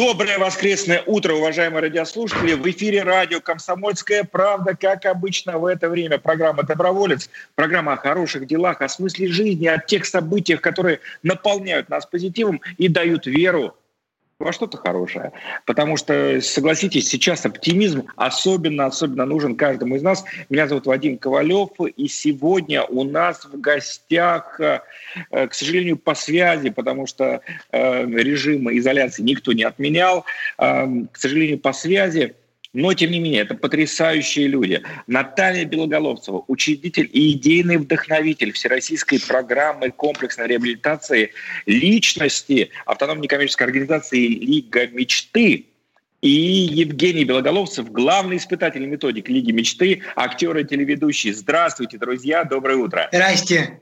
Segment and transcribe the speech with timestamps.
[0.00, 2.54] Доброе воскресное утро, уважаемые радиослушатели.
[2.54, 6.16] В эфире радио «Комсомольская правда», как обычно в это время.
[6.16, 12.06] Программа «Доброволец», программа о хороших делах, о смысле жизни, о тех событиях, которые наполняют нас
[12.06, 13.76] позитивом и дают веру
[14.40, 15.32] во что-то хорошее.
[15.66, 20.24] Потому что, согласитесь, сейчас оптимизм особенно, особенно нужен каждому из нас.
[20.48, 24.80] Меня зовут Вадим Ковалев, и сегодня у нас в гостях, э,
[25.30, 30.24] к сожалению, по связи, потому что э, режим изоляции никто не отменял,
[30.58, 32.34] э, к сожалению, по связи
[32.72, 34.82] но, тем не менее, это потрясающие люди.
[35.06, 41.32] Наталья Белоголовцева, учредитель и идейный вдохновитель Всероссийской программы комплексной реабилитации
[41.66, 45.66] личности автономной некоммерческой организации «Лига мечты»,
[46.22, 51.32] и Евгений Белоголовцев, главный испытатель методик Лиги мечты, актер и телеведущий.
[51.32, 53.08] Здравствуйте, друзья, доброе утро.
[53.10, 53.80] Здрасте.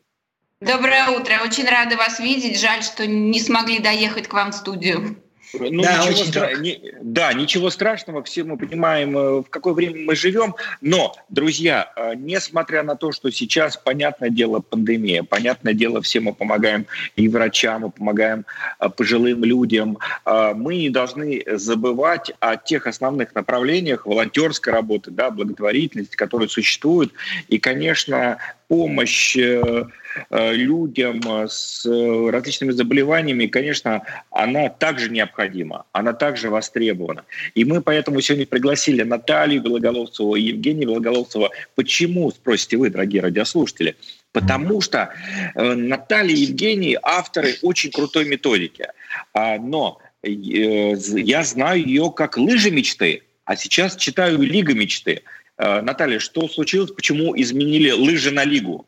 [0.60, 1.40] Доброе утро.
[1.44, 2.60] Очень рада вас видеть.
[2.60, 5.16] Жаль, что не смогли доехать к вам в студию.
[5.54, 6.54] Ну, да, ничего стра...
[6.54, 6.80] не...
[7.00, 10.54] да, ничего страшного, все мы понимаем, э, в какое время мы живем.
[10.80, 16.34] Но, друзья, э, несмотря на то, что сейчас, понятное дело, пандемия, понятное дело, все мы
[16.34, 18.44] помогаем и врачам, мы помогаем
[18.80, 26.16] э, пожилым людям, мы не должны забывать о тех основных направлениях волонтерской работы, да, благотворительности,
[26.16, 27.12] которые существуют.
[27.48, 28.38] И, конечно,
[28.68, 29.84] помощь э,
[30.30, 37.24] э, людям с различными заболеваниями, конечно, она также необходима, она также востребована.
[37.54, 41.50] И мы поэтому сегодня пригласили Наталью Белоголовцеву и Евгения Белоголовцева.
[41.74, 43.96] Почему, спросите вы, дорогие радиослушатели?
[44.32, 45.10] Потому что
[45.54, 48.86] э, Наталья и Евгений авторы очень крутой методики.
[49.32, 55.22] А, но я знаю ее как лыжи мечты, а сейчас читаю Лига мечты.
[55.58, 58.86] Э, Наталья, что случилось, почему изменили лыжи на лигу?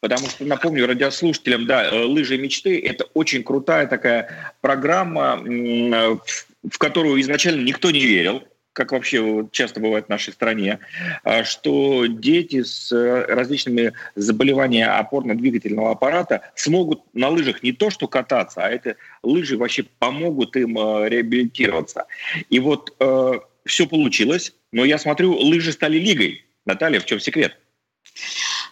[0.00, 7.20] Потому что, напомню радиослушателям, да, э, «Лыжи мечты»— это очень крутая такая программа, в которую
[7.20, 8.42] изначально никто не верил,
[8.72, 10.80] как вообще часто бывает в нашей стране,
[11.24, 18.08] а, что дети с э, различными заболеваниями опорно-двигательного аппарата смогут на лыжах не то что
[18.08, 22.06] кататься, а это лыжи вообще помогут им реабилитироваться.
[22.48, 22.96] И вот
[23.64, 26.44] все получилось, но я смотрю, лыжи стали лигой.
[26.64, 27.58] Наталья, в чем секрет?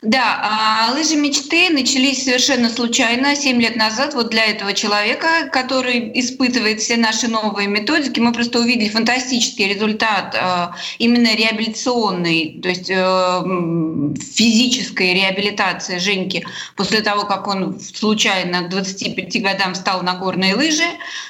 [0.03, 6.19] Да, а лыжи мечты начались совершенно случайно, 7 лет назад, вот для этого человека, который
[6.19, 8.19] испытывает все наши новые методики.
[8.19, 16.47] Мы просто увидели фантастический результат а, именно реабилитационный, то есть э, физической реабилитации Женьки
[16.77, 20.89] после того, как он случайно к 25 годам стал на горные лыжи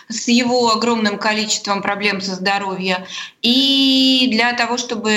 [0.08, 2.98] с его огромным количеством проблем со здоровьем.
[3.42, 5.12] И для того, чтобы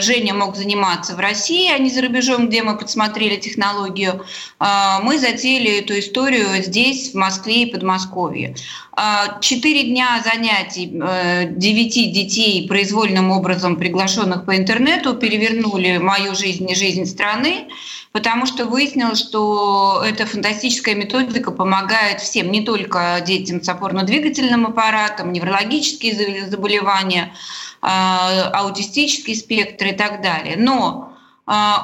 [0.00, 2.93] Женя мог заниматься в России, а не за рубежом, где мы подсмотрели
[3.36, 4.24] технологию,
[4.58, 8.54] а, мы затеяли эту историю здесь, в Москве и Подмосковье.
[8.96, 16.70] А, четыре дня занятий э, девяти детей, произвольным образом приглашенных по интернету, перевернули мою жизнь
[16.70, 17.66] и жизнь страны,
[18.12, 25.32] потому что выяснилось, что эта фантастическая методика помогает всем, не только детям с опорно-двигательным аппаратом,
[25.32, 27.32] неврологические заболевания,
[27.82, 30.54] а, аутистический спектр и так далее.
[30.56, 31.13] Но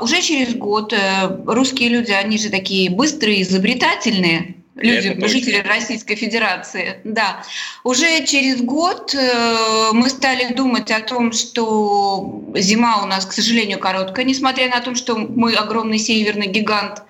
[0.00, 7.00] уже через год э, русские люди, они же такие быстрые, изобретательные, люди, жители Российской Федерации.
[7.04, 7.42] Да.
[7.84, 13.78] Уже через год э, мы стали думать о том, что зима у нас, к сожалению,
[13.78, 17.02] короткая, несмотря на то, что мы огромный северный гигант.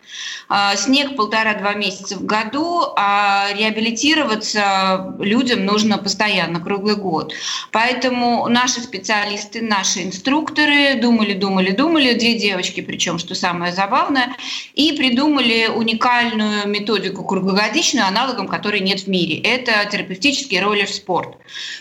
[0.52, 7.32] А, снег полтора-два месяца в году, а реабилитироваться людям нужно постоянно, круглый год.
[7.70, 14.34] Поэтому наши специалисты, наши инструкторы думали, думали, думали, две девочки, причем, что самое забавное,
[14.74, 19.40] и придумали уникальную методику круглогодичную, аналогом которой нет в мире.
[19.40, 21.36] Это терапевтический роллер-спорт.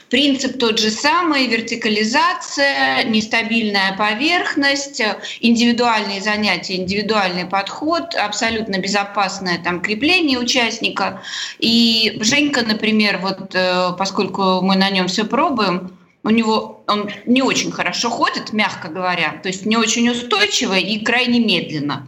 [0.09, 5.01] Принцип тот же самый, вертикализация, нестабильная поверхность,
[5.39, 11.21] индивидуальные занятия, индивидуальный подход, абсолютно безопасное там крепление участника.
[11.59, 17.41] И Женька, например, вот э, поскольку мы на нем все пробуем, у него он не
[17.41, 22.07] очень хорошо ходит, мягко говоря, то есть не очень устойчиво и крайне медленно.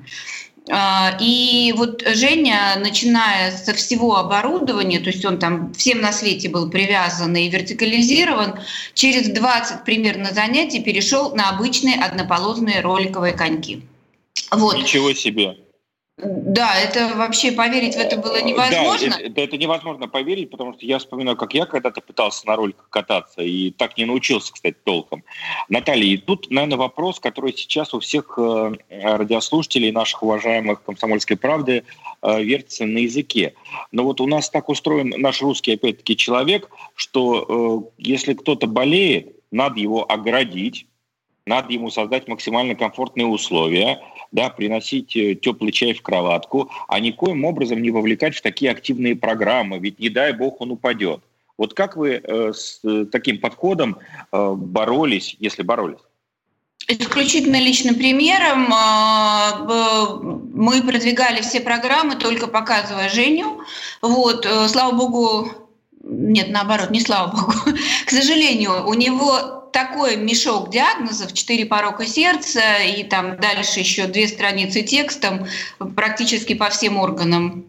[0.70, 6.50] А, и вот Женя, начиная со всего оборудования, то есть он там всем на свете
[6.50, 8.60] был привязан и вертикализирован,
[8.94, 13.82] через 20 примерно занятий перешел на обычные однополозные роликовые коньки.
[14.52, 14.78] Вот.
[14.78, 15.58] Ничего себе!
[16.24, 19.10] Да, это вообще поверить в это было невозможно.
[19.10, 22.88] Да, это, это невозможно поверить, потому что я вспоминаю, как я когда-то пытался на роликах
[22.90, 25.24] кататься и так не научился, кстати, толком.
[25.70, 31.84] Наталья, и тут, наверное, вопрос, который сейчас у всех э, радиослушателей, наших уважаемых «Комсомольской правды»
[32.22, 33.56] э, вертится на языке.
[33.92, 39.36] Но вот у нас так устроен наш русский, опять-таки, человек, что э, если кто-то болеет,
[39.52, 40.86] надо его оградить,
[41.46, 44.00] надо ему создать максимально комфортные условия,
[44.32, 49.16] да, приносить э, теплый чай в кроватку, а никоим образом не вовлекать в такие активные
[49.16, 51.22] программы, ведь не дай бог он упадет.
[51.58, 53.98] Вот как вы э, с э, таким подходом
[54.32, 56.00] боролись, если боролись?
[56.88, 58.68] Исключительно личным примером
[60.54, 63.62] мы продвигали все программы, только показывая Женю.
[64.02, 65.52] Вот, слава богу,
[66.04, 67.54] нет, наоборот, не слава богу.
[68.06, 74.28] К сожалению, у него такой мешок диагнозов, четыре порока сердца и там дальше еще две
[74.28, 75.48] страницы текстом
[75.96, 77.66] практически по всем органам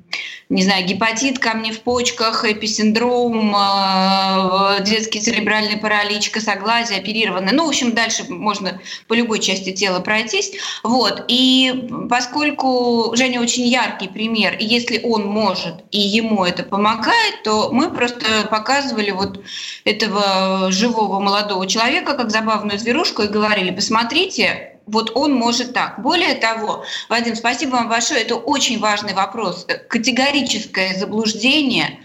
[0.52, 7.52] не знаю, гепатит, камни в почках, эписиндром, э, детский церебральный паралич, косоглазие, оперированный.
[7.52, 8.78] Ну, в общем, дальше можно
[9.08, 10.52] по любой части тела пройтись.
[10.82, 11.24] Вот.
[11.28, 17.70] И поскольку Женя очень яркий пример, и если он может, и ему это помогает, то
[17.72, 19.40] мы просто показывали вот
[19.86, 26.00] этого живого молодого человека как забавную зверушку и говорили, посмотрите, вот он может так.
[26.00, 29.66] Более того, Вадим, спасибо вам большое, это очень важный вопрос.
[29.88, 32.00] Категорическое заблуждение,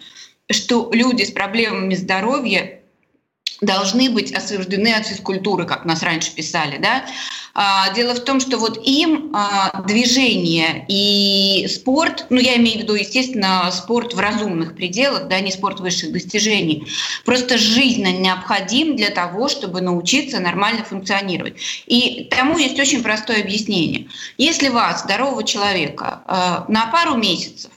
[0.49, 2.76] что люди с проблемами здоровья
[3.61, 6.77] должны быть освобождены от физкультуры, как нас раньше писали.
[6.77, 7.05] Да?
[7.53, 12.81] А, дело в том, что вот им а, движение и спорт, ну я имею в
[12.83, 16.87] виду, естественно, спорт в разумных пределах, да, не спорт высших достижений,
[17.25, 21.55] просто жизненно необходим для того, чтобы научиться нормально функционировать.
[21.87, 24.07] И тому есть очень простое объяснение.
[24.37, 27.71] Если вас, здорового человека, а, на пару месяцев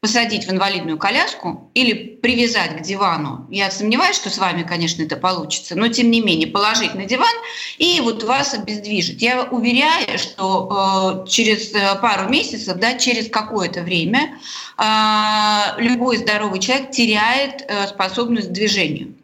[0.00, 3.46] посадить в инвалидную коляску или привязать к дивану.
[3.50, 7.34] Я сомневаюсь, что с вами, конечно, это получится, но тем не менее положить на диван
[7.78, 9.22] и вот вас обездвижить.
[9.22, 14.38] Я уверяю, что э, через э, пару месяцев, да, через какое-то время
[14.78, 19.14] э, любой здоровый человек теряет э, способность к движению.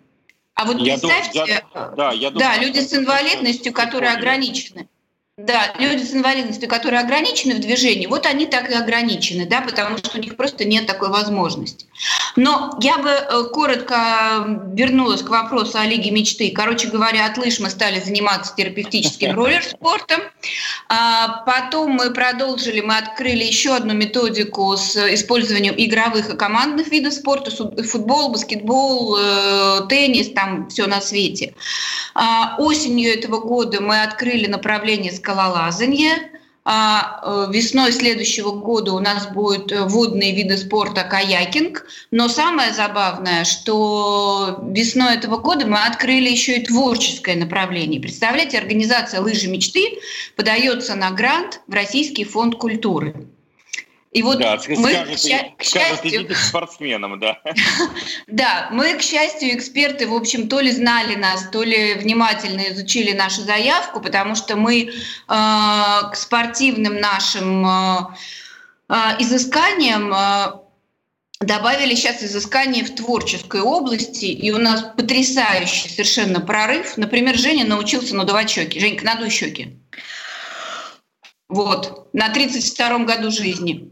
[0.54, 4.88] А вот я представьте, дум, я, да, я думаю, да, люди с инвалидностью, которые ограничены.
[5.38, 9.96] Да, люди с инвалидностью, которые ограничены в движении, вот они так и ограничены, да, потому
[9.96, 11.86] что у них просто нет такой возможности.
[12.36, 16.50] Но я бы э, коротко вернулась к вопросу о Лиге мечты.
[16.54, 20.20] Короче говоря, от лыж мы стали заниматься терапевтическим роллер-спортом.
[20.88, 27.12] А потом мы продолжили, мы открыли еще одну методику с использованием игровых и командных видов
[27.12, 31.54] спорта, футбол, баскетбол, э, теннис, там все на свете.
[32.14, 36.30] А осенью этого года мы открыли направление скалолазание.
[36.64, 41.84] А э, весной следующего года у нас будут водные виды спорта каякинг.
[42.12, 48.00] Но самое забавное, что весной этого года мы открыли еще и творческое направление.
[48.00, 49.98] Представляете, организация «Лыжи мечты»
[50.36, 53.26] подается на грант в Российский фонд культуры.
[54.12, 57.40] И вот да, мы, скажет, к, счастью, к спортсменам, да.
[58.26, 63.12] Да, мы, к счастью, эксперты, в общем, то ли знали нас, то ли внимательно изучили
[63.12, 64.90] нашу заявку, потому что мы э,
[65.28, 67.98] к спортивным нашим э,
[68.90, 70.60] э, изысканиям э,
[71.40, 76.98] добавили сейчас изыскание в творческой области, и у нас потрясающий совершенно прорыв.
[76.98, 78.78] Например, Женя научился надувать щеки.
[78.78, 79.78] Женька, надуй щеки.
[81.52, 83.90] Вот, на 32-м году жизни.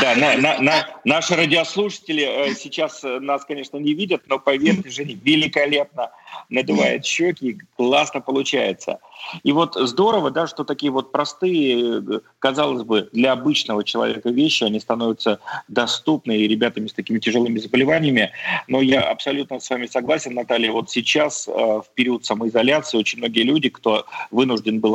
[0.00, 4.90] Да, на, на, на, наши радиослушатели э, сейчас э, нас, конечно, не видят, но поверьте,
[4.90, 6.12] Женя великолепно
[6.50, 9.00] надувает щеки, классно получается.
[9.42, 14.62] И вот здорово, да, что такие вот простые, э, казалось бы, для обычного человека вещи,
[14.62, 18.30] они становятся доступны и ребятами с такими тяжелыми заболеваниями.
[18.68, 23.68] Но я абсолютно с вами согласен, Наталья, вот сейчас в период самоизоляции очень многие люди,
[23.68, 24.94] кто вынужден был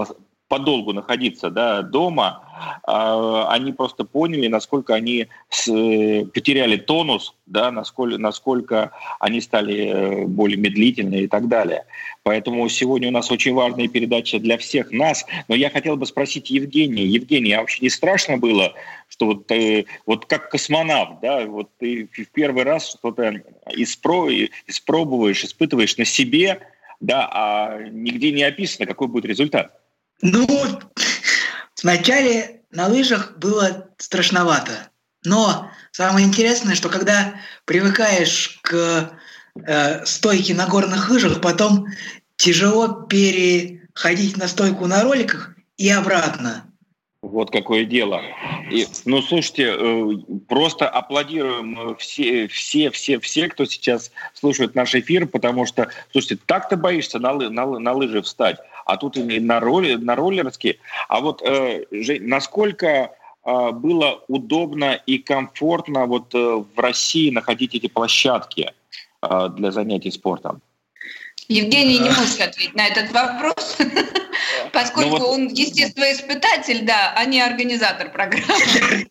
[0.49, 2.43] подолгу находиться да, дома,
[2.83, 10.57] а, они просто поняли, насколько они потеряли тонус, да, насколько, насколько они стали э, более
[10.57, 11.85] медлительны и так далее.
[12.23, 15.25] Поэтому сегодня у нас очень важная передача для всех нас.
[15.47, 17.05] Но я хотел бы спросить Евгения.
[17.05, 18.73] Евгений, а вообще не страшно было,
[19.07, 23.41] что вот, ты, вот как космонавт, да, вот ты в первый раз что-то
[23.71, 24.27] испро,
[24.67, 26.59] испробуешь, испытываешь на себе,
[26.99, 29.78] да, а нигде не описано, какой будет результат?
[30.21, 30.47] Ну,
[31.81, 34.89] вначале на лыжах было страшновато.
[35.23, 37.35] Но самое интересное, что когда
[37.65, 39.11] привыкаешь к
[39.65, 41.87] э, стойке на горных лыжах, потом
[42.35, 46.65] тяжело переходить на стойку на роликах и обратно.
[47.21, 48.21] Вот какое дело.
[48.71, 50.13] И, ну, слушайте, э,
[50.47, 56.69] просто аплодируем все, все, все, все, кто сейчас слушает наш эфир, потому что, слушайте, так
[56.69, 58.57] ты боишься на, на, на лыжи встать,
[58.89, 60.79] а тут и на, роли, на роллерские.
[61.07, 67.75] А вот э, Жень, насколько э, было удобно и комфортно вот э, в России находить
[67.75, 68.73] эти площадки
[69.21, 70.61] э, для занятий спортом?
[71.47, 73.77] Евгений не может ответить на этот вопрос,
[74.73, 79.05] поскольку ну он естествоиспытатель, да, а не организатор программы.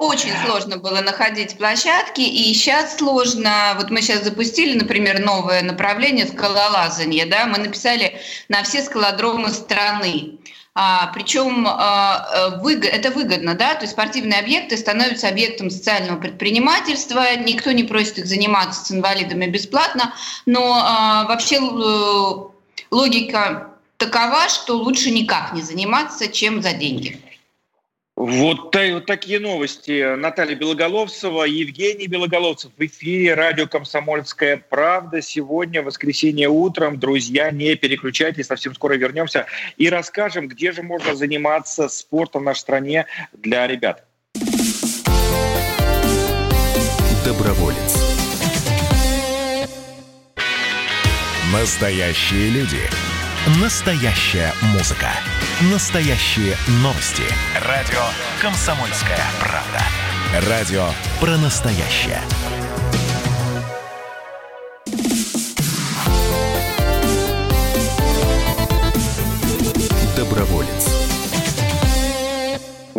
[0.00, 3.74] Очень сложно было находить площадки, и сейчас сложно.
[3.76, 10.38] Вот мы сейчас запустили, например, новое направление скалолазание, да, мы написали на все скалодромы страны.
[10.74, 17.36] А, причем а, выгод, это выгодно, да, то есть спортивные объекты становятся объектом социального предпринимательства,
[17.36, 20.14] никто не просит их заниматься с инвалидами бесплатно,
[20.46, 22.34] но а, вообще э,
[22.90, 27.20] логика такова, что лучше никак не заниматься, чем за деньги.
[28.20, 30.14] Вот, вот такие новости.
[30.14, 35.22] Наталья Белоголовцева, Евгений Белоголовцев в эфире радио «Комсомольская правда».
[35.22, 36.98] Сегодня, воскресенье утром.
[36.98, 39.46] Друзья, не переключайтесь, совсем скоро вернемся
[39.78, 44.04] и расскажем, где же можно заниматься спортом в нашей стране для ребят.
[47.24, 47.96] Доброволец.
[51.54, 52.82] Настоящие люди.
[53.62, 55.08] Настоящая музыка.
[55.60, 57.22] Настоящие новости.
[57.66, 58.00] Радио
[58.40, 60.48] «Комсомольская правда».
[60.48, 60.86] Радио
[61.20, 62.22] про настоящее.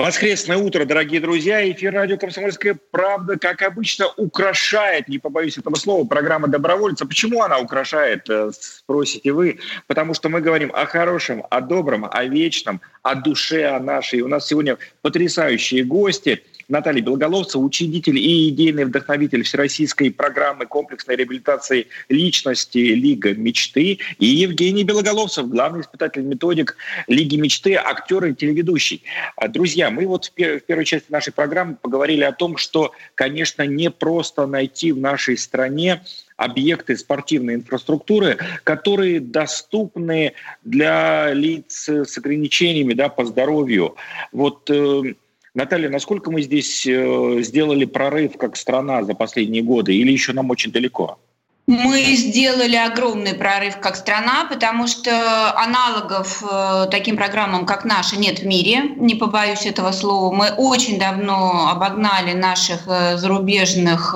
[0.01, 1.71] Воскресное утро, дорогие друзья.
[1.71, 7.05] Эфир радио «Комсомольская правда», как обычно, украшает, не побоюсь этого слова, программа «Добровольца».
[7.05, 9.59] Почему она украшает, э, спросите вы?
[9.85, 14.21] Потому что мы говорим о хорошем, о добром, о вечном, о душе, о нашей.
[14.21, 21.87] У нас сегодня потрясающие гости– Наталья Белоголовцева, учредитель и идейный вдохновитель Всероссийской программы комплексной реабилитации
[22.09, 26.77] личности «Лига мечты», и Евгений Белоголовцев, главный испытатель-методик
[27.07, 29.03] Лиги мечты, актер и телеведущий.
[29.35, 33.89] А, друзья, мы вот в первой части нашей программы поговорили о том, что, конечно, не
[33.89, 36.01] просто найти в нашей стране
[36.37, 43.95] объекты спортивной инфраструктуры, которые доступны для лиц с ограничениями да, по здоровью.
[44.31, 45.13] Вот э,
[45.53, 50.49] Наталья, насколько мы здесь э, сделали прорыв как страна за последние годы или еще нам
[50.49, 51.19] очень далеко?
[51.67, 55.11] Мы сделали огромный прорыв как страна, потому что
[55.57, 60.33] аналогов э, таким программам, как наши, нет в мире, не побоюсь этого слова.
[60.33, 64.15] Мы очень давно обогнали наших э, зарубежных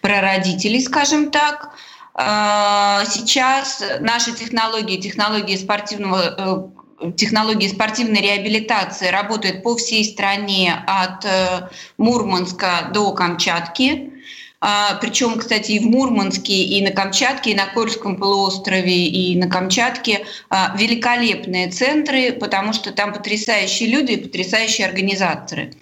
[0.00, 1.72] прародителей, скажем так.
[2.14, 6.72] Сейчас наши технологии, технологии спортивного
[7.16, 14.12] технологии спортивной реабилитации работают по всей стране от э, Мурманска до Камчатки.
[14.60, 19.48] А, Причем, кстати, и в Мурманске, и на Камчатке, и на Кольском полуострове, и на
[19.48, 25.72] Камчатке а, великолепные центры, потому что там потрясающие люди и потрясающие организаторы.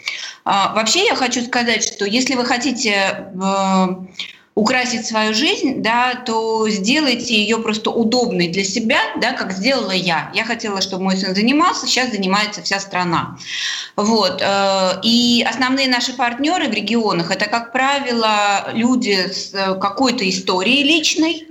[0.44, 3.86] А, вообще я хочу сказать, что если вы хотите э,
[4.54, 10.30] украсить свою жизнь, да, то сделайте ее просто удобной для себя, да, как сделала я.
[10.34, 13.36] Я хотела, чтобы мой сын занимался, сейчас занимается вся страна.
[13.96, 14.40] Вот.
[14.40, 20.84] Э, и основные наши партнеры в регионах это, как правило, люди с э, какой-то историей
[20.84, 21.48] личной,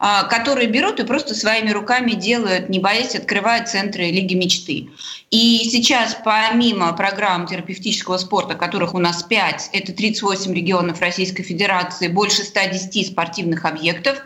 [0.00, 4.88] которые берут и просто своими руками делают, не боясь, открывают центры Лиги мечты.
[5.30, 12.08] И сейчас, помимо программ терапевтического спорта, которых у нас 5, это 38 регионов Российской Федерации,
[12.08, 14.22] больше 110 спортивных объектов,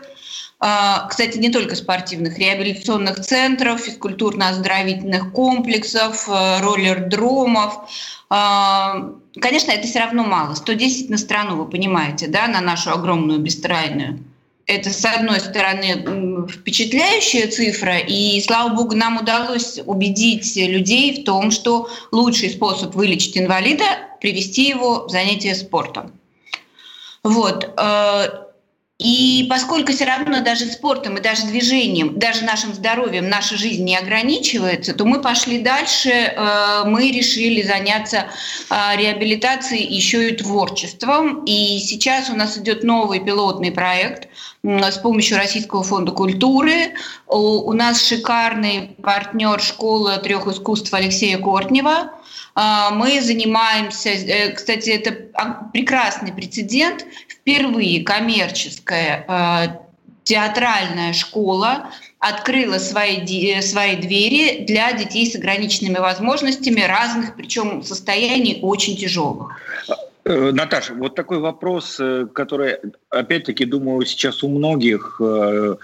[0.59, 7.81] а, кстати, не только спортивных, реабилитационных центров, физкультурно-оздоровительных комплексов, э, роллер-дромов.
[8.29, 10.55] А, конечно, это все равно мало.
[10.55, 14.19] 110 на страну, вы понимаете, да, на нашу огромную бестрайную
[14.67, 21.51] это, с одной стороны, впечатляющая цифра, и, слава богу, нам удалось убедить людей в том,
[21.51, 23.85] что лучший способ вылечить инвалида–
[24.25, 26.11] привести его в занятие спортом.
[27.21, 27.71] Вот.
[27.77, 28.45] Э,
[28.97, 33.95] и поскольку все равно даже спортом и даже движением, даже нашим здоровьем наша жизнь не
[33.95, 38.25] ограничивается, то мы пошли дальше, э, мы решили заняться
[38.71, 41.43] э, реабилитацией еще и творчеством.
[41.45, 44.27] И сейчас у нас идет новый пилотный проект.
[44.65, 46.93] С помощью Российского фонда культуры.
[47.27, 52.11] У нас шикарный партнер школы трех искусств Алексея Кортнева.
[52.57, 55.11] А, мы занимаемся, э, кстати, это
[55.73, 59.81] прекрасный прецедент, впервые коммерческая а,
[60.23, 68.97] театральная школа открыла свои, свои двери для детей с ограниченными возможностями разных, причем состояний очень
[68.97, 69.59] тяжелых.
[70.25, 72.77] Э, Наташа, вот такой вопрос, э, который,
[73.09, 75.75] опять-таки, думаю, сейчас у многих э,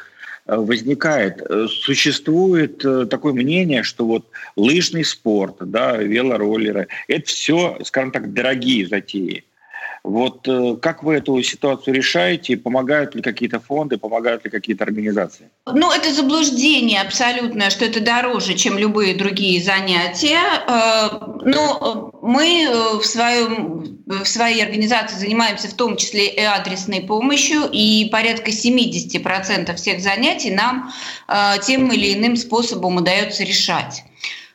[0.48, 1.43] возникает.
[1.69, 2.79] Существует
[3.10, 9.43] такое мнение, что вот лыжный спорт, да, велороллеры, это все, скажем так, дорогие затеи.
[10.03, 12.58] Вот э, как вы эту ситуацию решаете?
[12.58, 15.50] Помогают ли какие-то фонды, помогают ли какие-то организации?
[15.72, 20.39] Ну, это заблуждение абсолютное, что это дороже, чем любые другие занятия.
[20.67, 21.10] Э,
[21.46, 27.70] но мы э, в, своем, в своей организации занимаемся в том числе и адресной помощью,
[27.72, 30.91] и порядка 70% всех занятий нам
[31.63, 34.03] тем или иным способом удается решать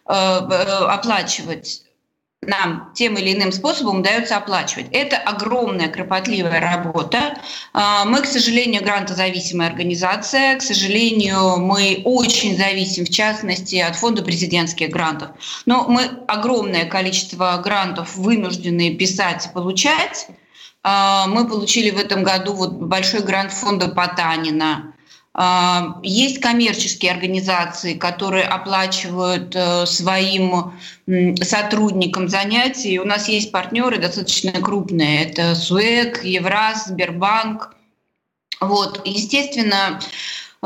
[0.04, 1.85] оплачивать
[2.42, 4.86] нам тем или иным способом удается оплачивать.
[4.92, 7.38] Это огромная кропотливая работа.
[7.72, 10.56] А, мы, к сожалению, грантозависимая организация.
[10.56, 15.30] К сожалению, мы очень зависим, в частности, от фонда президентских грантов.
[15.66, 20.28] Но мы огромное количество грантов вынуждены писать получать.
[20.82, 24.92] А, мы получили в этом году вот большой грант фонда Потанина
[26.02, 30.72] есть коммерческие организации, которые оплачивают э, своим
[31.42, 33.00] сотрудникам занятия.
[33.00, 35.26] У нас есть партнеры достаточно крупные.
[35.26, 37.74] Это СУЭК, Евраз, Сбербанк.
[38.60, 39.02] Вот.
[39.04, 40.00] Естественно,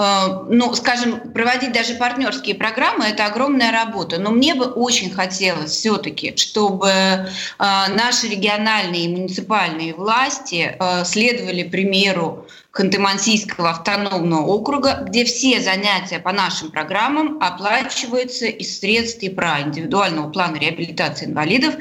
[0.00, 4.18] Э, ну, скажем, проводить даже партнерские программы– это огромная работа.
[4.18, 7.26] Но мне бы очень хотелось все-таки, чтобы э,
[7.58, 16.70] наши региональные и муниципальные власти следовали примеру Ханты-Мансийского автономного округа, где все занятия по нашим
[16.70, 21.74] программам оплачиваются из средств ИПРА, индивидуального плана реабилитации инвалидов,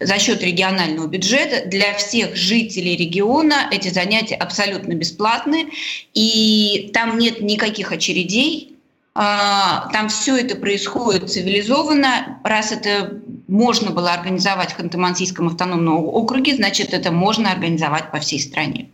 [0.00, 1.68] за счет регионального бюджета.
[1.68, 5.70] Для всех жителей региона эти занятия абсолютно бесплатны,
[6.14, 8.78] и там нет никаких очередей,
[9.14, 12.40] а, там все это происходит цивилизованно.
[12.44, 18.40] Раз это можно было организовать в Ханты-Мансийском автономном округе, значит, это можно организовать по всей
[18.40, 18.88] стране.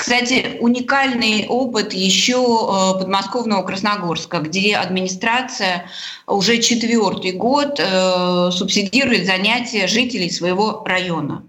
[0.00, 5.90] Кстати, уникальный опыт еще э, подмосковного Красногорска, где администрация
[6.26, 11.44] уже четвертый год э, субсидирует занятия жителей своего района.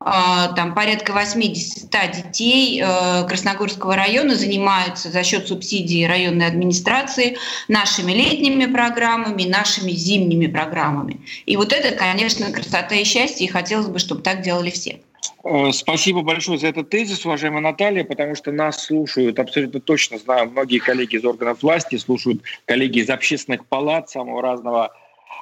[0.00, 7.36] А, там порядка 80 детей э, Красногорского района занимаются за счет субсидий районной администрации
[7.68, 11.20] нашими летними программами, нашими зимними программами.
[11.46, 14.98] И вот это, конечно, красота и счастье, и хотелось бы, чтобы так делали все.
[15.44, 20.50] Э, спасибо большое за этот тезис, уважаемая Наталья, потому что нас слушают, абсолютно точно знаю,
[20.50, 24.92] многие коллеги из органов власти, слушают коллеги из общественных палат самого разного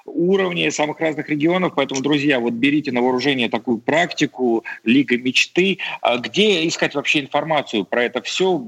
[0.07, 1.73] уровня, самых разных регионов.
[1.77, 5.79] Поэтому, друзья, вот берите на вооружение такую практику Лига мечты.
[6.01, 8.59] А где искать вообще информацию про это все?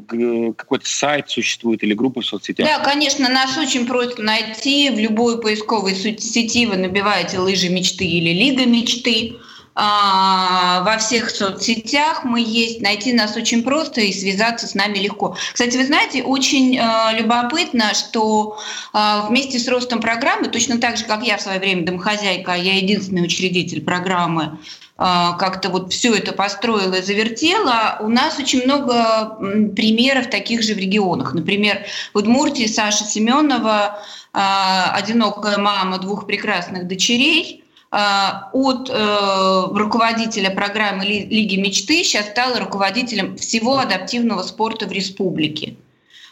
[0.57, 2.67] Какой-то сайт существует или группа в соцсетях?
[2.67, 4.91] Да, конечно, нас очень просто найти.
[4.91, 9.37] В любой поисковой сети вы набиваете «Лыжи мечты» или «Лига мечты».
[9.75, 15.37] А, во всех соцсетях мы есть, найти нас очень просто и связаться с нами легко.
[15.53, 18.59] Кстати, вы знаете, очень э, любопытно, что
[18.93, 22.77] э, вместе с ростом программы, точно так же, как я в свое время домохозяйка, я
[22.77, 24.59] единственный учредитель программы,
[24.99, 25.05] э,
[25.39, 29.39] как-то вот все это построила и завертела, у нас очень много
[29.75, 31.33] примеров таких же в регионах.
[31.33, 34.03] Например, в Удмуртии Саша Семенова,
[34.35, 37.62] э, одинокая мама двух прекрасных дочерей– а,
[37.93, 45.77] от э, руководителя программы Лиги мечты сейчас стала руководителем всего адаптивного спорта в республике.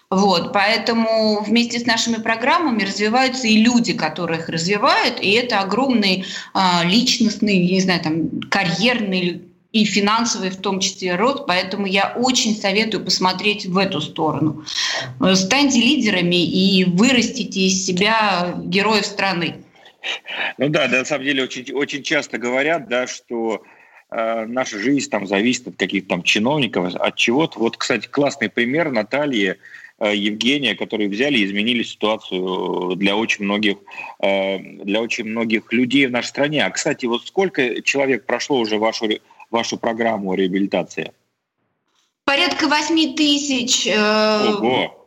[0.08, 6.24] Вот, поэтому вместе с нашими программами развиваются и люди, которые их развивают, и это огромный
[6.52, 9.42] а, личностный, не знаю, там, карьерный
[9.72, 14.64] и финансовый в том числе рост, поэтому я очень советую посмотреть в эту сторону.
[15.34, 19.58] Станьте лидерами и вырастите из себя героев страны.
[20.58, 23.62] Ну да, да, на самом деле очень, очень часто говорят, да, что
[24.10, 27.58] э, наша жизнь там зависит от каких-то там чиновников, от чего-то.
[27.58, 29.56] Вот, кстати, классный пример Натальи,
[29.98, 33.78] э, Евгения, которые взяли и изменили ситуацию для очень многих,
[34.20, 36.64] э, для очень многих людей в нашей стране.
[36.64, 39.08] А, кстати, вот сколько человек прошло уже вашу,
[39.50, 41.12] вашу программу реабилитации?
[42.24, 43.86] Порядка 8 тысяч.
[43.86, 44.99] Э, Ого Э,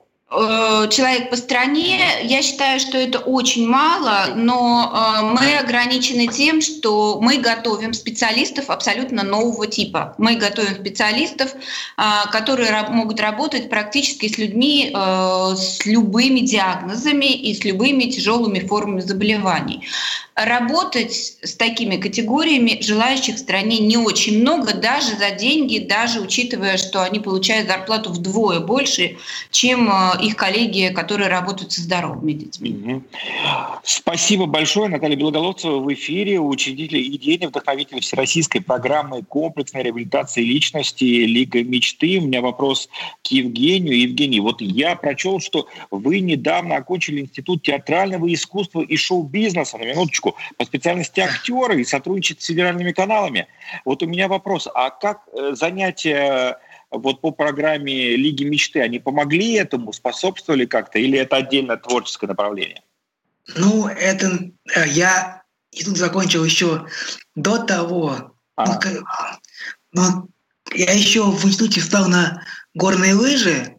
[0.89, 7.19] человек по стране, я считаю, что это очень мало, но э, мы ограничены тем, что
[7.21, 10.15] мы готовим специалистов абсолютно нового типа.
[10.17, 17.63] Мы готовим специалистов, э, которые могут работать практически с людьми с любыми диагнозами и с
[17.63, 19.87] любыми тяжелыми формами заболеваний.
[20.35, 26.77] Работать с такими категориями желающих в стране не очень много, даже за деньги, даже учитывая,
[26.77, 29.17] что они получают зарплату вдвое больше,
[29.51, 29.91] чем
[30.23, 33.01] их коллеги, которые работают со здоровыми детьми.
[33.83, 34.89] Спасибо большое.
[34.89, 42.19] Наталья Белоголовцева в эфире, учредитель идейный вдохновитель Всероссийской программы комплексной реабилитации личности «Лига мечты».
[42.19, 42.89] У меня вопрос
[43.23, 43.99] к Евгению.
[43.99, 50.35] Евгений, вот я прочел, что вы недавно окончили Институт театрального искусства и шоу-бизнеса, на минуточку,
[50.57, 53.47] по специальности актера и сотрудничаете с федеральными каналами.
[53.85, 56.57] Вот у меня вопрос, а как э, занятия
[56.93, 62.81] вот по программе Лиги мечты, они помогли этому, способствовали как-то, или это отдельное творческое направление?
[63.55, 66.87] Ну, это э, я и тут закончил еще
[67.35, 68.35] до того.
[68.55, 68.79] А.
[69.91, 70.27] Но
[70.73, 73.77] я еще в институте встал на горные лыжи,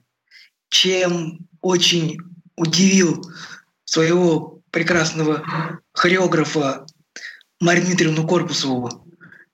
[0.69, 2.19] чем очень
[2.57, 3.25] удивил
[3.85, 5.45] своего прекрасного
[5.93, 6.87] хореографа
[7.61, 9.07] Марину Дмитриевну Корпусову,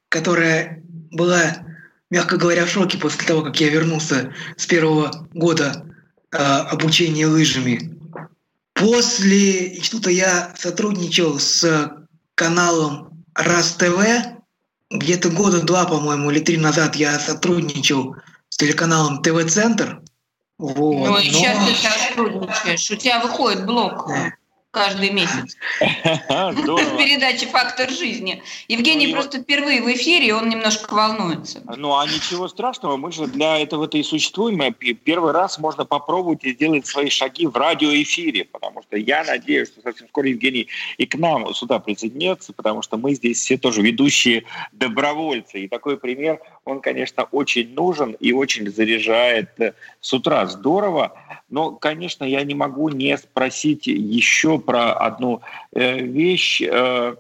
[0.09, 1.64] которая была
[2.11, 5.87] мягко говоря, в шоке после того, как я вернулся с первого года
[6.33, 7.96] э, обучения лыжами.
[8.75, 11.92] После института я сотрудничал с
[12.35, 13.99] каналом РАС ТВ.
[14.90, 18.16] Где-то года два, по-моему, или три назад я сотрудничал
[18.49, 20.01] с телеканалом ТВ-центр.
[20.59, 21.09] Вот.
[21.09, 21.38] Ну и Но...
[21.38, 22.90] сейчас ты сотрудничаешь.
[22.90, 24.09] У тебя выходит блок.
[24.09, 24.33] Да
[24.70, 25.56] каждый месяц.
[25.80, 28.42] Передача «Фактор жизни».
[28.68, 31.62] Евгений ну, просто впервые в эфире, он немножко волнуется.
[31.76, 34.72] Ну, а ничего страшного, мы же для этого-то и существуем.
[35.04, 39.80] Первый раз можно попробовать и сделать свои шаги в радиоэфире, потому что я надеюсь, что
[39.83, 44.44] совсем скоро Евгений и к нам сюда присоединится, потому что мы здесь все тоже ведущие
[44.72, 45.61] добровольцы.
[45.61, 50.46] И такой пример, он, конечно, очень нужен и очень заряжает э, с утра.
[50.46, 51.12] Здорово.
[51.49, 55.40] Но, конечно, я не могу не спросить еще про одну
[55.73, 56.62] э, вещь.
[56.62, 57.16] Э,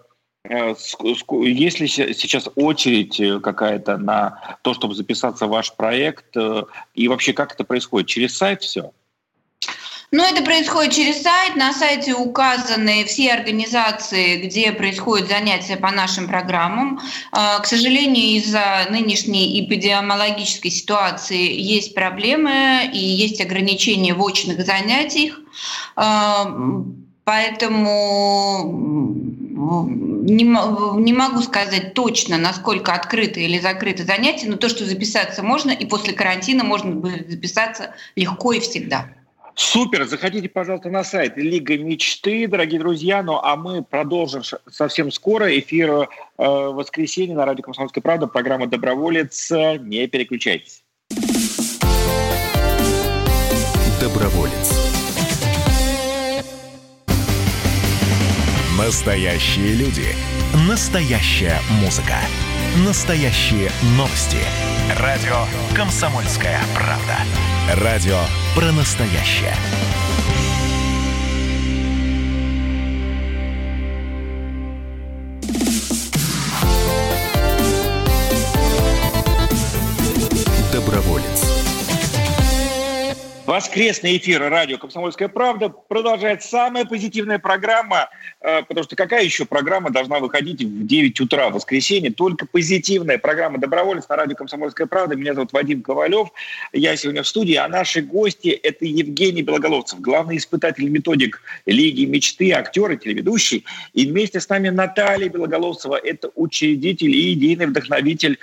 [0.48, 6.34] если сейчас очередь какая-то на то, чтобы записаться в ваш проект,
[6.94, 8.08] и вообще как это происходит?
[8.08, 8.90] Через сайт все?
[10.12, 11.54] Ну, это происходит через сайт.
[11.54, 16.98] На сайте указаны все организации, где происходят занятия по нашим программам.
[17.30, 25.38] К сожалению, из-за нынешней эпидемиологической ситуации есть проблемы и есть ограничения в очных занятиях.
[27.22, 28.64] Поэтому
[30.24, 35.86] не, могу сказать точно, насколько открыты или закрыты занятия, но то, что записаться можно, и
[35.86, 39.06] после карантина можно будет записаться легко и всегда.
[39.60, 40.06] Супер!
[40.06, 43.22] Заходите, пожалуйста, на сайт Лига мечты, дорогие друзья.
[43.22, 46.06] Ну а мы продолжим совсем скоро эфир э,
[46.38, 49.50] воскресенье на радио «Комсомольская правда», программа «Доброволец».
[49.50, 50.82] Не переключайтесь.
[54.00, 54.72] Доброволец.
[58.78, 60.06] Настоящие люди.
[60.66, 62.16] Настоящая музыка.
[62.86, 64.38] Настоящие новости.
[64.96, 67.84] Радио «Комсомольская правда».
[67.84, 68.18] Радио
[68.56, 69.54] про настоящее.
[83.60, 88.08] Воскресный эфир радио «Комсомольская правда» продолжает самая позитивная программа,
[88.40, 92.10] э, потому что какая еще программа должна выходить в 9 утра в воскресенье?
[92.10, 95.14] Только позитивная программа «Доброволец» на радио «Комсомольская правда».
[95.14, 96.28] Меня зовут Вадим Ковалев,
[96.72, 102.52] я сегодня в студии, а наши гости– это Евгений Белоголовцев, главный испытатель методик Лиги мечты,
[102.52, 103.66] актер и телеведущий.
[103.92, 108.38] И вместе с нами Наталья Белоголовцева– это учредитель и идейный вдохновитель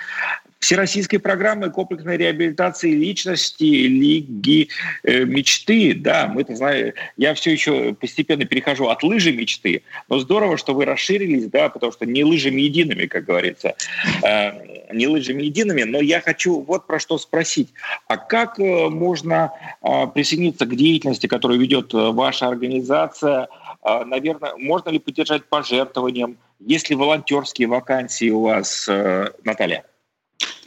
[0.58, 4.68] Всероссийской программы комплексной реабилитации личности Лиги
[5.04, 5.94] э, мечты.
[5.94, 6.94] Да, мы это знаем.
[7.16, 11.92] Я все еще постепенно перехожу от лыжи мечты, но здорово, что вы расширились, да, потому
[11.92, 13.76] что не лыжами едиными, как говорится,
[14.24, 15.84] э, не лыжами едиными.
[15.84, 17.72] Но я хочу вот про что спросить.
[18.08, 23.48] А как э, можно э, присоединиться к деятельности, которую ведет э, ваша организация?
[23.84, 26.36] Э, наверное, можно ли поддержать пожертвованием?
[26.58, 29.84] Есть ли волонтерские вакансии у вас, э, Наталья?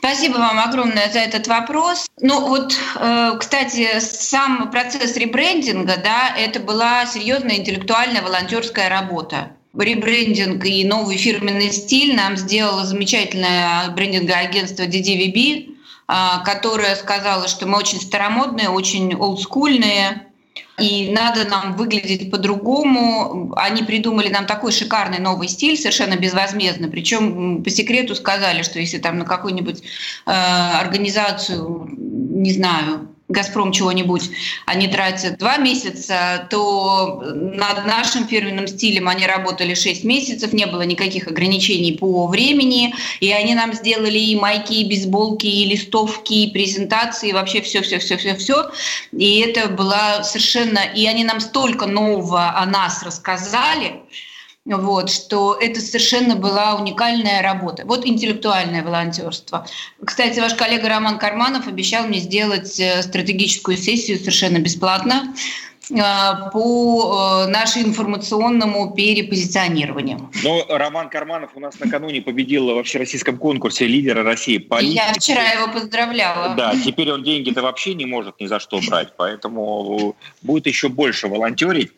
[0.03, 2.07] Спасибо вам огромное за этот вопрос.
[2.19, 9.51] Ну вот, э, кстати, сам процесс ребрендинга, да, это была серьезная интеллектуальная волонтерская работа.
[9.77, 16.13] Ребрендинг и новый фирменный стиль нам сделало замечательное брендинговое агентство DDVB, э,
[16.45, 20.30] которое сказало, что мы очень старомодные, очень олдскульные,
[20.79, 23.53] и надо нам выглядеть по-другому.
[23.55, 26.87] Они придумали нам такой шикарный новый стиль, совершенно безвозмездно.
[26.87, 34.29] Причем по секрету сказали, что если там на какую-нибудь э, организацию, не знаю, Газпром чего-нибудь,
[34.65, 40.81] они тратят два месяца, то над нашим фирменным стилем они работали шесть месяцев, не было
[40.83, 46.51] никаких ограничений по времени, и они нам сделали и майки, и бейсболки, и листовки, и
[46.51, 48.71] презентации, и вообще все-все-все-все-все.
[49.11, 50.79] И это было совершенно...
[50.95, 54.01] И они нам столько нового о нас рассказали,
[54.65, 57.83] вот, что это совершенно была уникальная работа.
[57.85, 59.65] Вот интеллектуальное волонтерство.
[60.05, 65.33] Кстати, ваш коллега Роман Карманов обещал мне сделать э, стратегическую сессию совершенно бесплатно
[66.51, 70.29] по э, нашему информационному перепозиционированию.
[70.43, 75.51] Но Роман Карманов у нас накануне победил в российском конкурсе лидера России по Я вчера
[75.51, 76.55] его поздравляла.
[76.55, 81.27] Да, теперь он деньги-то вообще не может ни за что брать, поэтому будет еще больше
[81.27, 81.91] волонтерить,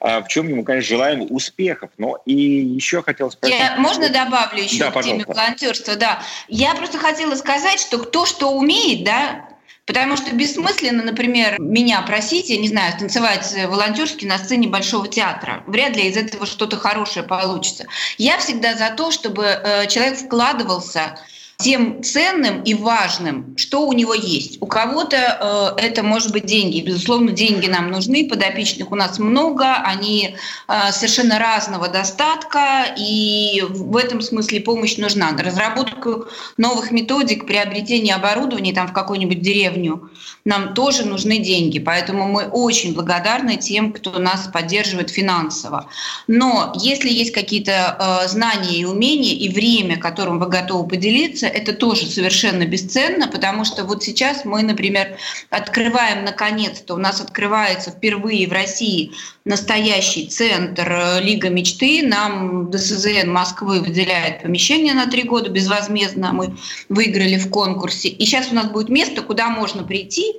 [0.00, 1.90] а в чем ему, конечно, желаем успехов.
[1.98, 3.58] Но и еще хотел спросить...
[3.58, 5.96] Я, можно добавлю еще да, к теме волонтерства?
[5.96, 6.22] Да.
[6.48, 9.49] Я просто хотела сказать, что кто что умеет, да,
[9.90, 15.64] Потому что бессмысленно, например, меня просить, я не знаю, танцевать волонтерски на сцене Большого театра.
[15.66, 17.86] Вряд ли из этого что-то хорошее получится.
[18.16, 21.18] Я всегда за то, чтобы э, человек вкладывался
[21.60, 24.58] тем ценным и важным, что у него есть.
[24.60, 26.80] У кого-то э, это может быть деньги.
[26.80, 30.36] Безусловно, деньги нам нужны, подопечных у нас много, они
[30.68, 35.30] э, совершенно разного достатка, и в этом смысле помощь нужна.
[35.32, 40.10] На разработку новых методик, приобретение оборудования там в какую-нибудь деревню
[40.44, 41.78] нам тоже нужны деньги.
[41.78, 45.88] Поэтому мы очень благодарны тем, кто нас поддерживает финансово.
[46.26, 51.72] Но если есть какие-то э, знания и умения, и время, которым вы готовы поделиться, это
[51.72, 55.16] тоже совершенно бесценно, потому что вот сейчас мы, например,
[55.50, 59.12] открываем наконец-то, у нас открывается впервые в России
[59.44, 62.06] настоящий центр э, Лига мечты.
[62.06, 66.32] Нам ДСЗН Москвы выделяет помещение на три года безвозмездно.
[66.32, 66.56] Мы
[66.88, 68.08] выиграли в конкурсе.
[68.08, 70.34] И сейчас у нас будет место, куда можно прийти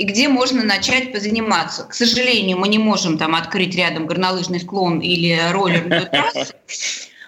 [0.00, 1.84] и где можно начать позаниматься.
[1.84, 6.54] К сожалению, мы не можем там открыть рядом горнолыжный склон или роллерную трассу,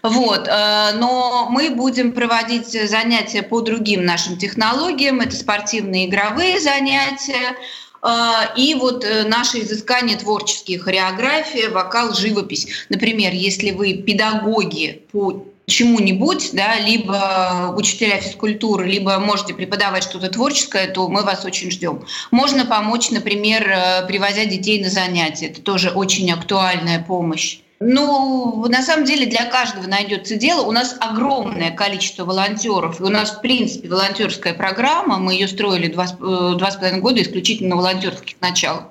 [0.03, 0.49] вот.
[0.49, 5.21] Э, но мы будем проводить занятия по другим нашим технологиям.
[5.21, 7.57] Это спортивные игровые занятия,
[8.03, 8.09] э,
[8.57, 12.67] и вот э, наши изыскания творческие, хореография, вокал, живопись.
[12.89, 20.89] Например, если вы педагоги по чему-нибудь, да, либо учителя физкультуры, либо можете преподавать что-то творческое,
[20.89, 22.05] то мы вас очень ждем.
[22.33, 23.63] Можно помочь, например,
[24.09, 25.47] привозя детей на занятия.
[25.47, 27.61] Это тоже очень актуальная помощь.
[27.85, 30.63] Ну, на самом деле для каждого найдется дело.
[30.63, 33.01] У нас огромное количество волонтеров.
[33.01, 35.19] И у нас, в принципе, волонтерская программа.
[35.19, 38.85] Мы ее строили два, э, два с половиной года исключительно на волонтерских началах.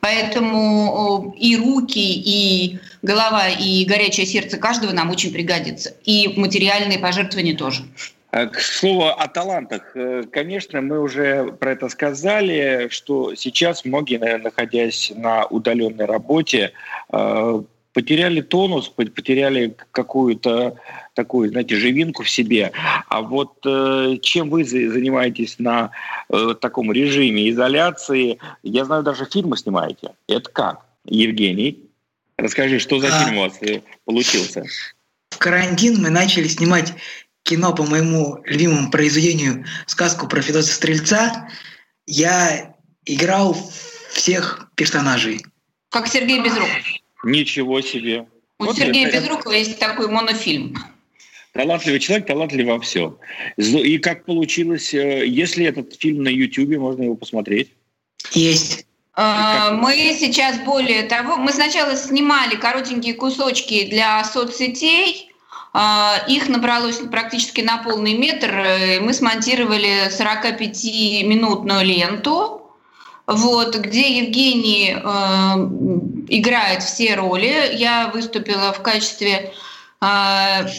[0.00, 5.94] Поэтому и руки, и голова, и горячее сердце каждого нам очень пригодится.
[6.04, 7.84] И материальные пожертвования тоже.
[8.30, 9.94] А, к слову о талантах.
[9.94, 16.72] Э, конечно, мы уже про это сказали, что сейчас многие, находясь на удаленной работе,
[17.12, 20.76] э, потеряли тонус, потеряли какую-то
[21.14, 22.72] такую, знаете, живинку в себе.
[23.08, 25.90] А вот э, чем вы занимаетесь на
[26.28, 28.38] э, таком режиме изоляции?
[28.62, 30.12] Я знаю, даже фильмы снимаете.
[30.28, 30.86] Это как?
[31.04, 31.90] Евгений,
[32.36, 33.24] расскажи, что за а...
[33.24, 34.64] фильм у вас э, получился?
[35.30, 36.94] В карантин мы начали снимать
[37.42, 41.48] кино по моему любимому произведению «Сказку про Федоса Стрельца».
[42.06, 42.74] Я
[43.04, 43.56] играл
[44.12, 45.44] всех персонажей.
[45.90, 47.01] Как Сергей Безруков.
[47.22, 48.26] Ничего себе.
[48.58, 49.20] У вот Сергея это...
[49.20, 50.76] Безрукова есть такой монофильм.
[51.52, 53.18] Талантливый человек, талантливый во всем.
[53.56, 57.70] И как получилось, э, если этот фильм на YouTube, можно его посмотреть?
[58.32, 58.86] Есть.
[59.14, 65.30] А, мы сейчас более того, мы сначала снимали коротенькие кусочки для соцсетей,
[65.74, 69.00] а, их набралось практически на полный метр.
[69.02, 72.61] Мы смонтировали 45-минутную ленту,
[73.36, 75.02] вот, где Евгений э,
[76.28, 77.74] играет все роли.
[77.74, 79.52] Я выступила в качестве
[80.00, 80.06] э,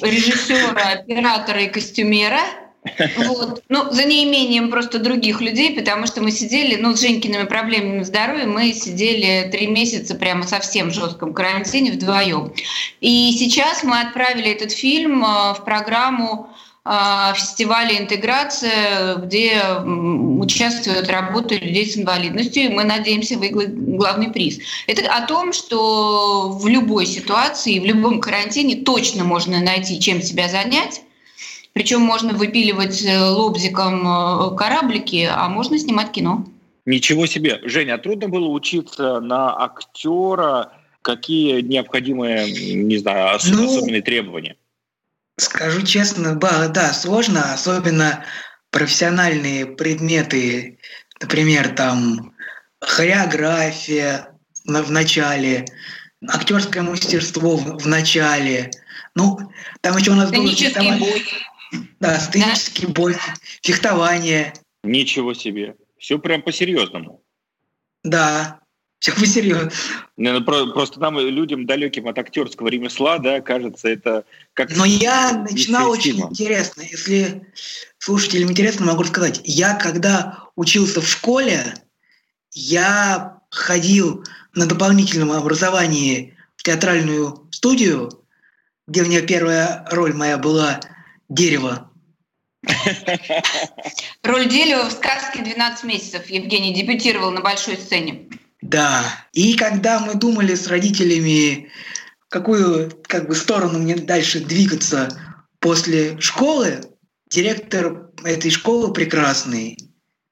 [0.02, 2.42] режиссера, оператора и костюмера.
[3.18, 3.64] Вот.
[3.70, 8.46] Ну, за неимением просто других людей, потому что мы сидели, ну, с Женькиными проблемами здоровья,
[8.46, 12.54] мы сидели три месяца прямо совсем в жестком карантине вдвоем.
[13.00, 16.53] И сейчас мы отправили этот фильм э, в программу
[16.86, 24.60] фестивале «Интеграция», где участвуют работы людей с инвалидностью, и мы надеемся выиграть главный приз.
[24.88, 30.50] Это о том, что в любой ситуации, в любом карантине точно можно найти, чем себя
[30.50, 31.02] занять,
[31.72, 36.46] причем можно выпиливать э, лобзиком э, кораблики, а можно снимать кино.
[36.86, 37.62] Ничего себе.
[37.64, 40.74] Женя, а трудно было учиться на актера?
[41.02, 44.56] Какие необходимые, не знаю, ну, особенные требования?
[45.38, 48.26] Скажу честно, да, сложно, особенно
[48.70, 50.80] профессиональные предметы,
[51.22, 52.36] например, там
[52.80, 54.30] хореография
[54.66, 55.66] в начале,
[56.28, 58.72] актерское мастерство в начале.
[59.16, 59.38] Ну,
[59.82, 61.00] там еще у нас было фехтование.
[61.00, 61.26] бой.
[62.00, 62.94] Да, сценический да?
[62.94, 63.16] бой,
[63.64, 64.54] фехтование.
[64.84, 65.76] Ничего себе.
[65.98, 67.24] Все прям по-серьезному.
[68.04, 68.60] Да,
[69.04, 69.70] все по-серьезному.
[70.16, 74.74] Ну, просто нам, людям, далеким от актерского ремесла, да, кажется, это как...
[74.78, 76.84] Но я начинал очень интересно.
[76.84, 77.46] Если
[77.98, 79.42] слушателям интересно, могу сказать.
[79.44, 81.74] Я, когда учился в школе,
[82.54, 84.24] я ходил
[84.56, 88.10] на дополнительном образовании в театральную студию,
[88.88, 90.80] где у меня первая роль моя была
[91.28, 91.92] «Дерево».
[94.24, 98.30] Роль дерева в сказке «12 месяцев» Евгений дебютировал на большой сцене.
[98.64, 99.04] Да.
[99.34, 101.70] И когда мы думали с родителями,
[102.30, 105.10] какую как бы, сторону мне дальше двигаться
[105.60, 106.80] после школы,
[107.30, 109.78] директор этой школы прекрасный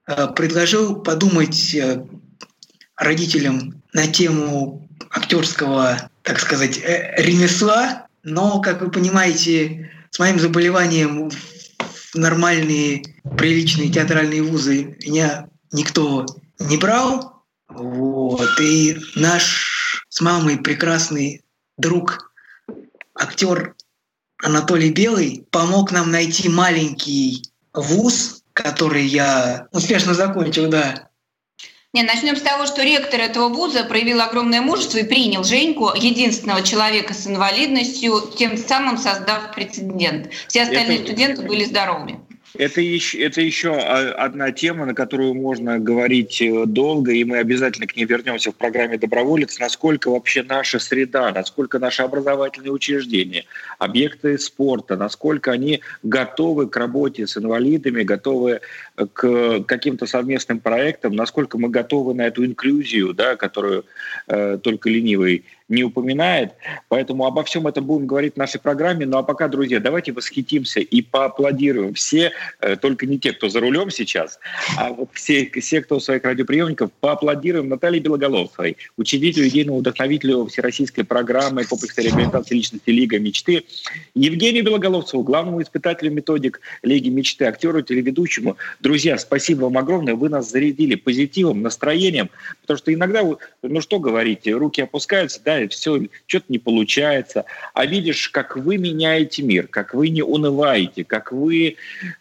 [0.07, 2.05] э, предложил подумать э,
[2.95, 8.07] родителям на тему актерского, так сказать, э, ремесла.
[8.23, 13.03] Но, как вы понимаете, с моим заболеванием в нормальные,
[13.37, 16.25] приличные театральные вузы меня никто
[16.59, 17.30] не брал.
[17.73, 18.59] Вот.
[18.59, 21.43] И наш с мамой прекрасный
[21.77, 22.31] друг,
[23.15, 23.75] актер
[24.43, 31.09] Анатолий Белый, помог нам найти маленький вуз, который я успешно закончил, да.
[31.93, 36.61] Не, начнем с того, что ректор этого вуза проявил огромное мужество и принял Женьку, единственного
[36.61, 40.29] человека с инвалидностью, тем самым создав прецедент.
[40.47, 41.07] Все остальные Это...
[41.07, 42.21] студенты были здоровыми.
[42.57, 47.87] Это еще, это еще одна тема, на которую можно говорить э, долго, и мы обязательно
[47.87, 53.45] к ней вернемся в программе «Доброволец», насколько вообще наша среда, насколько наши образовательные учреждения,
[53.79, 58.59] объекты спорта, насколько они готовы к работе с инвалидами, готовы
[59.13, 63.85] к каким-то совместным проектам, насколько мы готовы на эту инклюзию, да, которую
[64.27, 66.51] э, только ленивый не упоминает.
[66.89, 69.05] Поэтому обо всем этом будем говорить в нашей программе.
[69.05, 73.59] Ну а пока, друзья, давайте восхитимся и поаплодируем все, э, только не те, кто за
[73.59, 74.39] рулем сейчас,
[74.77, 81.05] а вот все, все кто у своих радиоприемников, поаплодируем Наталье Белоголовцевой, учредителю идейного вдохновителю Всероссийской
[81.05, 83.63] программы комплексной реабилитации личности Лига мечты,
[84.13, 88.57] Евгению Белоголовцеву, главному испытателю методик Лиги мечты, актеру, телеведущему.
[88.81, 92.29] Друзья, спасибо вам огромное, вы нас зарядили позитивом, настроением,
[92.61, 93.23] потому что иногда,
[93.61, 97.45] ну что говорить, руки опускаются, да, все, что-то не получается.
[97.73, 101.77] А видишь, как вы меняете мир, как вы не унываете, как вы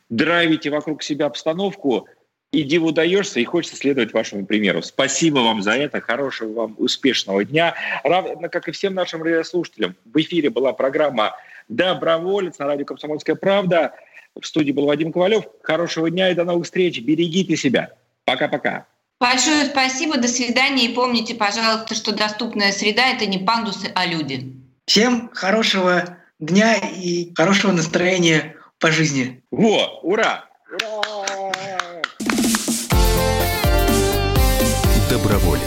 [0.09, 2.09] драйвите вокруг себя обстановку,
[2.53, 4.83] и диву и хочется следовать вашему примеру.
[4.83, 7.75] Спасибо вам за это, хорошего вам успешного дня.
[8.03, 11.37] Равно как и всем нашим радиослушателям, в эфире была программа
[11.69, 13.95] «Доброволец» на радио «Комсомольская правда».
[14.39, 15.45] В студии был Вадим Ковалев.
[15.63, 17.01] Хорошего дня и до новых встреч.
[17.01, 17.93] Берегите себя.
[18.25, 18.87] Пока-пока.
[19.21, 20.87] Большое спасибо, до свидания.
[20.87, 24.57] И помните, пожалуйста, что доступная среда– это не пандусы, а люди.
[24.87, 29.43] Всем хорошего дня и хорошего настроения по жизни.
[29.51, 30.47] Во, ура!
[30.73, 32.01] Ура!
[35.11, 35.61] Доброволец.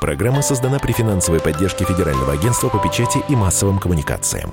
[0.00, 4.52] Программа создана при финансовой поддержке Федерального агентства по печати и массовым коммуникациям.